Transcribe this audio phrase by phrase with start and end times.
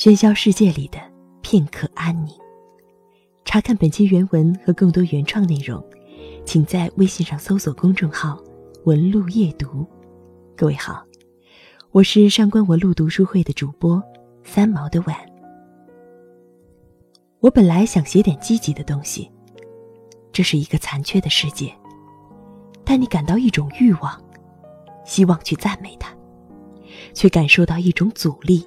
[0.00, 0.98] 喧嚣世界里的
[1.42, 2.32] 片刻安宁。
[3.44, 5.84] 查看本期原文和更多原创内容，
[6.42, 8.42] 请在微信上搜索公众号
[8.86, 9.86] “文路夜读”。
[10.56, 11.04] 各位好，
[11.90, 14.02] 我是上官文路读书会的主播
[14.42, 15.14] 三毛的晚。
[17.40, 19.30] 我本来想写点积极的东西，
[20.32, 21.70] 这是一个残缺的世界，
[22.86, 24.18] 但你感到一种欲望，
[25.04, 26.10] 希望去赞美它，
[27.12, 28.66] 却感受到一种阻力。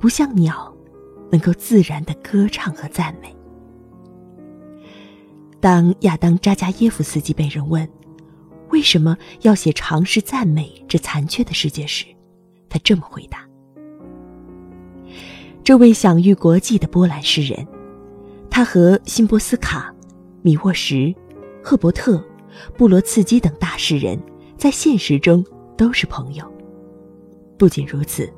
[0.00, 0.74] 不像鸟，
[1.30, 3.36] 能够自然的歌唱和赞美。
[5.60, 7.86] 当亚当扎加耶夫斯基被人问，
[8.70, 12.06] 为什么要写尝试赞美这残缺的世界时，
[12.70, 13.46] 他这么回答
[15.62, 17.68] ：“这位享誉国际的波兰诗人，
[18.48, 19.94] 他和辛波斯卡、
[20.40, 21.14] 米沃什、
[21.62, 22.24] 赫伯特、
[22.78, 24.18] 布罗茨基等大诗人，
[24.56, 25.44] 在现实中
[25.76, 26.50] 都是朋友。
[27.58, 28.32] 不仅如此，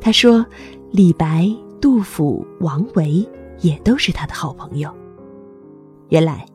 [0.00, 0.46] 他说。”
[0.96, 3.28] 李白、杜甫、王维
[3.58, 4.88] 也都是他的好朋友。
[6.08, 6.46] 原来，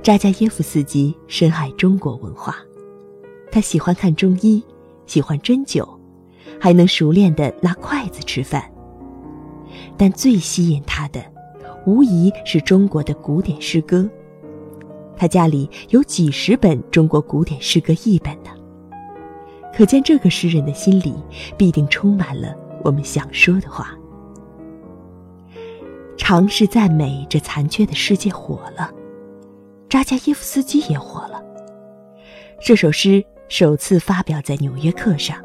[0.00, 2.54] 扎加耶夫斯基深爱中国文化，
[3.50, 4.62] 他喜欢看中医，
[5.06, 5.84] 喜欢针灸，
[6.60, 8.62] 还能熟练的拿筷子吃饭。
[9.96, 11.20] 但最吸引他的，
[11.84, 14.08] 无疑是中国的古典诗歌。
[15.16, 18.50] 他家里有几十本中国古典诗歌译本呢。
[19.74, 21.12] 可见这个诗人的心里
[21.58, 22.54] 必定充满了。
[22.82, 23.94] 我们想说的话，
[26.16, 28.90] 尝试赞美这残缺的世界火了，
[29.88, 31.42] 扎加耶夫斯基也火了。
[32.62, 35.36] 这首诗首次发表在《纽约客》上。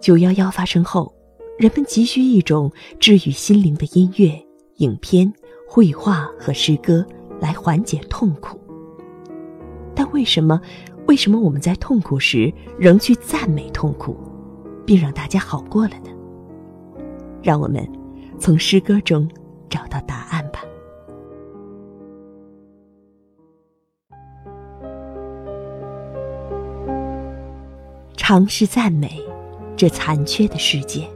[0.00, 1.12] 九幺幺发生后，
[1.58, 4.40] 人们急需一种治愈心灵的音乐、
[4.76, 5.32] 影片、
[5.68, 7.04] 绘画和诗歌
[7.40, 8.60] 来缓解痛苦。
[9.94, 10.60] 但为什么，
[11.06, 14.16] 为什么我们在痛苦时仍去赞美痛苦？
[14.86, 16.10] 并让大家好过了呢。
[17.42, 17.86] 让我们
[18.38, 19.28] 从诗歌中
[19.68, 20.60] 找到答案吧。
[28.16, 29.22] 尝试赞美
[29.76, 31.08] 这残缺的世界。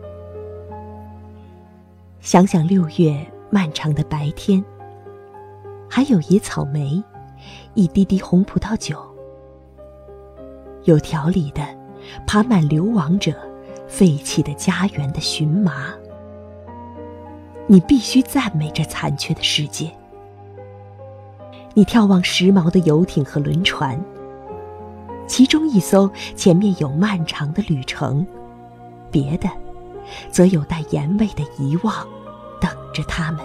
[2.21, 3.17] 想想六月
[3.51, 4.63] 漫长的白天，
[5.89, 7.03] 还有野草莓，
[7.75, 8.97] 一滴滴红葡萄酒，
[10.85, 11.63] 有条理的
[12.27, 13.50] 爬满流亡者。
[13.91, 15.93] 废弃的家园的荨麻，
[17.67, 19.91] 你必须赞美这残缺的世界。
[21.75, 24.01] 你眺望时髦的游艇和轮船，
[25.27, 28.25] 其中一艘前面有漫长的旅程，
[29.11, 29.51] 别的，
[30.31, 31.93] 则有待盐味的遗忘
[32.61, 33.45] 等着他们。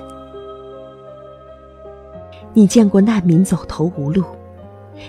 [2.53, 4.23] 你见过难民走投无路，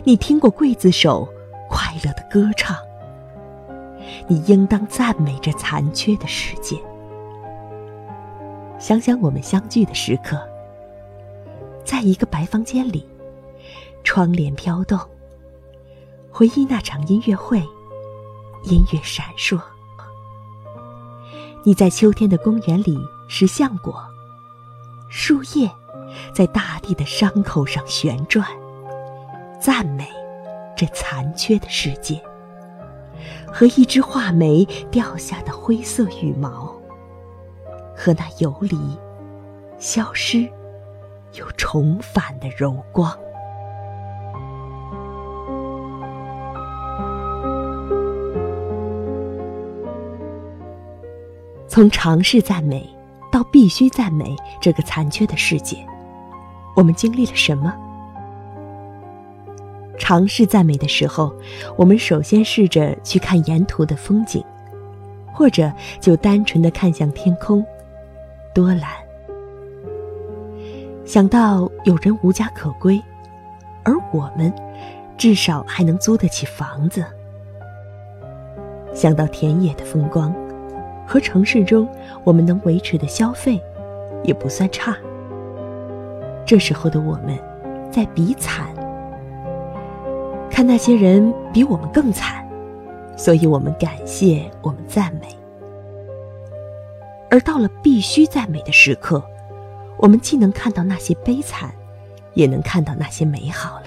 [0.02, 1.28] 你听过刽子手
[1.68, 2.76] 快乐的歌唱。
[4.28, 6.76] 你应当赞美这残缺的世界。
[8.78, 10.38] 想想我们相聚的时刻，
[11.84, 13.08] 在一个白房间里，
[14.04, 14.98] 窗帘飘动。
[16.30, 17.58] 回忆那场音乐会，
[18.64, 19.58] 音乐闪烁。
[21.64, 22.98] 你在秋天的公园里
[23.28, 24.04] 拾橡果，
[25.08, 25.70] 树叶
[26.34, 28.46] 在大地的伤口上旋转，
[29.60, 30.06] 赞美
[30.76, 32.20] 这残缺的世界。
[33.58, 36.70] 和一只画眉掉下的灰色羽毛，
[37.96, 38.78] 和那游离、
[39.78, 40.46] 消失
[41.32, 43.10] 又重返的柔光。
[51.66, 52.86] 从尝试赞美
[53.32, 55.78] 到必须赞美这个残缺的世界，
[56.74, 57.74] 我们经历了什么？
[59.98, 61.34] 尝试赞美的时候，
[61.76, 64.44] 我们首先试着去看沿途的风景，
[65.32, 67.64] 或者就单纯的看向天空，
[68.54, 68.82] 多蓝。
[71.04, 73.00] 想到有人无家可归，
[73.84, 74.52] 而我们
[75.16, 77.04] 至少还能租得起房子。
[78.92, 80.34] 想到田野的风光，
[81.06, 81.88] 和城市中
[82.24, 83.60] 我们能维持的消费，
[84.24, 84.96] 也不算差。
[86.44, 87.38] 这时候的我们，
[87.90, 88.74] 在比惨。
[90.50, 92.46] 看那些人比我们更惨，
[93.16, 95.28] 所以我们感谢，我们赞美。
[97.30, 99.22] 而到了必须赞美的时刻，
[99.98, 101.70] 我们既能看到那些悲惨，
[102.34, 103.86] 也能看到那些美好了。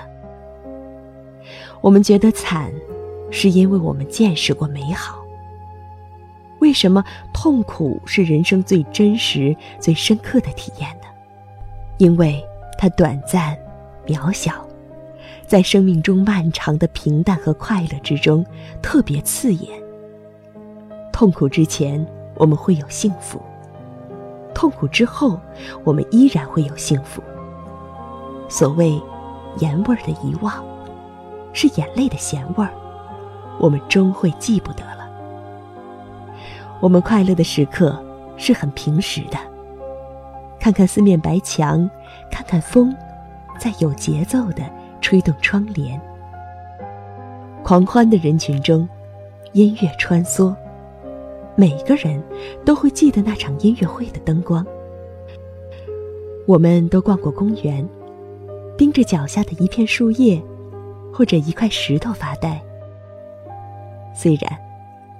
[1.81, 2.71] 我们觉得惨，
[3.31, 5.17] 是因为我们见识过美好。
[6.59, 7.03] 为什么
[7.33, 11.07] 痛苦是人生最真实、最深刻的体验呢？
[11.97, 12.45] 因为
[12.77, 13.57] 它短暂、
[14.05, 14.67] 渺小。
[15.49, 18.45] 在生命中漫长的平淡和快乐之中，
[18.83, 19.81] 特别刺眼。
[21.11, 22.05] 痛苦之前，
[22.35, 23.39] 我们会有幸福；
[24.53, 25.39] 痛苦之后，
[25.83, 27.19] 我们依然会有幸福。
[28.47, 29.01] 所谓
[29.57, 30.63] 盐味儿的遗忘，
[31.51, 32.71] 是眼泪的咸味儿，
[33.57, 35.09] 我们终会记不得了。
[36.79, 37.99] 我们快乐的时刻
[38.37, 39.37] 是很平时的，
[40.59, 41.89] 看看四面白墙，
[42.29, 42.95] 看看风，
[43.59, 44.61] 在有节奏的
[45.01, 45.99] 吹动窗帘。
[47.63, 48.87] 狂欢的人群中，
[49.53, 50.55] 音乐穿梭，
[51.55, 52.21] 每个人
[52.65, 54.65] 都会记得那场音乐会的灯光。
[56.47, 57.87] 我们都逛过公园，
[58.77, 60.41] 盯着脚下的一片树叶，
[61.13, 62.59] 或者一块石头发呆。
[64.15, 64.59] 虽然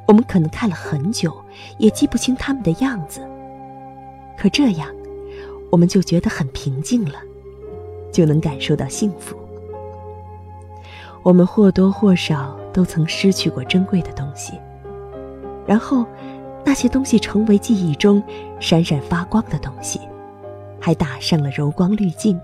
[0.08, 1.32] 我们可能看了很久，
[1.78, 3.22] 也记不清他们的样子，
[4.38, 4.90] 可这样，
[5.70, 7.20] 我们就觉得很平静了，
[8.12, 9.38] 就能感受到幸福。
[11.24, 14.54] 我们或多或少都曾失去过珍贵的东西，
[15.66, 16.06] 然后，
[16.66, 18.22] 那些东西成为记忆中
[18.60, 20.00] 闪闪发光的东西，
[20.80, 22.40] 还打上了柔光滤镜。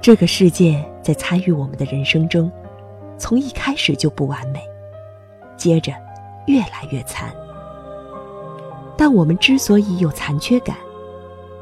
[0.00, 2.50] 这个世界在参与我们的人生中，
[3.18, 4.60] 从一开始就不完美，
[5.56, 5.92] 接着
[6.46, 7.28] 越来越残。
[8.96, 10.76] 但我们之所以有残缺感，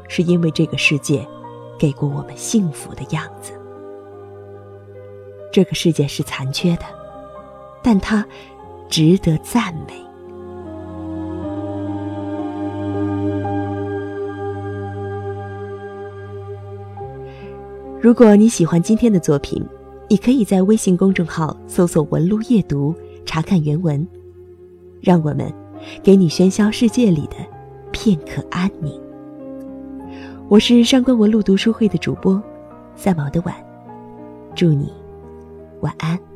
[0.07, 1.25] 是因为这个世界
[1.77, 3.53] 给过我们幸福的样子。
[5.55, 6.83] 这个世界是残缺的，
[7.81, 8.25] 但它
[8.89, 9.93] 值得赞美。
[18.01, 19.65] 如果你喜欢今天的作品，
[20.09, 22.93] 你可以在微信公众号搜索“文路夜读”
[23.25, 24.05] 查看原文。
[24.99, 25.49] 让我们
[26.03, 27.37] 给你喧嚣世界里的
[27.93, 28.91] 片刻安宁。
[30.49, 32.43] 我是上官文路读书会的主播
[32.97, 33.55] 三毛的晚，
[34.53, 34.91] 祝你。
[35.85, 36.34] 晚安。